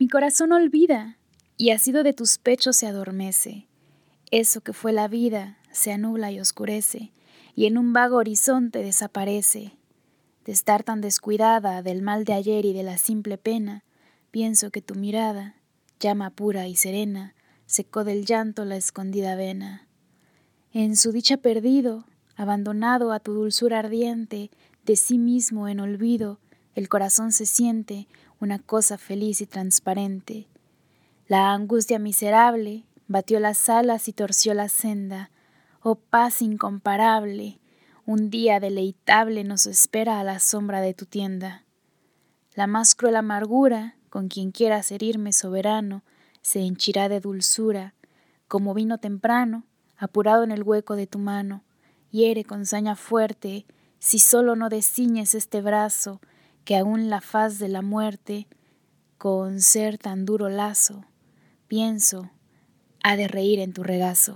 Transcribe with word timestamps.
Mi 0.00 0.08
corazón 0.08 0.52
olvida, 0.52 1.18
y 1.58 1.76
sido 1.76 2.02
de 2.02 2.14
tus 2.14 2.38
pechos 2.38 2.74
se 2.74 2.86
adormece. 2.86 3.68
Eso 4.30 4.62
que 4.62 4.72
fue 4.72 4.94
la 4.94 5.08
vida 5.08 5.58
se 5.72 5.92
anula 5.92 6.32
y 6.32 6.40
oscurece, 6.40 7.12
y 7.54 7.66
en 7.66 7.76
un 7.76 7.92
vago 7.92 8.16
horizonte 8.16 8.78
desaparece. 8.78 9.76
De 10.46 10.52
estar 10.52 10.84
tan 10.84 11.02
descuidada 11.02 11.82
del 11.82 12.00
mal 12.00 12.24
de 12.24 12.32
ayer 12.32 12.64
y 12.64 12.72
de 12.72 12.82
la 12.82 12.96
simple 12.96 13.36
pena, 13.36 13.84
pienso 14.30 14.70
que 14.70 14.80
tu 14.80 14.94
mirada, 14.94 15.56
llama 16.00 16.30
pura 16.30 16.66
y 16.66 16.76
serena, 16.76 17.34
secó 17.66 18.02
del 18.02 18.24
llanto 18.24 18.64
la 18.64 18.76
escondida 18.76 19.34
vena. 19.34 19.86
En 20.72 20.96
su 20.96 21.12
dicha 21.12 21.36
perdido, 21.36 22.06
abandonado 22.36 23.12
a 23.12 23.20
tu 23.20 23.34
dulzura 23.34 23.80
ardiente, 23.80 24.50
de 24.86 24.96
sí 24.96 25.18
mismo 25.18 25.68
en 25.68 25.78
olvido, 25.78 26.40
el 26.74 26.88
corazón 26.88 27.32
se 27.32 27.46
siente 27.46 28.06
una 28.40 28.58
cosa 28.58 28.98
feliz 28.98 29.40
y 29.40 29.46
transparente. 29.46 30.46
La 31.28 31.52
angustia 31.52 31.98
miserable 31.98 32.84
batió 33.08 33.40
las 33.40 33.68
alas 33.68 34.08
y 34.08 34.12
torció 34.12 34.54
la 34.54 34.68
senda. 34.68 35.30
Oh 35.82 35.96
paz 35.96 36.42
incomparable, 36.42 37.58
un 38.06 38.30
día 38.30 38.60
deleitable 38.60 39.44
nos 39.44 39.66
espera 39.66 40.20
a 40.20 40.24
la 40.24 40.38
sombra 40.38 40.80
de 40.80 40.94
tu 40.94 41.06
tienda. 41.06 41.64
La 42.54 42.66
más 42.66 42.94
cruel 42.94 43.16
amargura, 43.16 43.96
con 44.08 44.28
quien 44.28 44.50
quieras 44.50 44.90
herirme 44.90 45.32
soberano, 45.32 46.02
se 46.42 46.60
henchirá 46.60 47.08
de 47.08 47.20
dulzura, 47.20 47.94
como 48.48 48.74
vino 48.74 48.98
temprano, 48.98 49.64
apurado 49.96 50.42
en 50.42 50.50
el 50.50 50.62
hueco 50.62 50.96
de 50.96 51.06
tu 51.06 51.18
mano 51.18 51.62
hiere 52.10 52.44
con 52.44 52.66
saña 52.66 52.96
fuerte, 52.96 53.66
si 53.98 54.18
solo 54.18 54.56
no 54.56 54.68
desciñes 54.68 55.34
este 55.34 55.60
brazo, 55.60 56.20
que 56.64 56.76
aún 56.76 57.10
la 57.10 57.20
faz 57.20 57.58
de 57.58 57.68
la 57.68 57.82
muerte, 57.82 58.46
con 59.18 59.60
ser 59.60 59.98
tan 59.98 60.24
duro 60.24 60.48
lazo, 60.48 61.04
pienso, 61.68 62.30
ha 63.02 63.16
de 63.16 63.28
reír 63.28 63.58
en 63.58 63.72
tu 63.72 63.82
regazo. 63.82 64.34